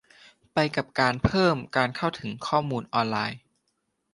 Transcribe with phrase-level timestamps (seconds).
[0.53, 3.39] ไปกับการเพิ่มการเข้าถึงข้อมูลออนไลน์?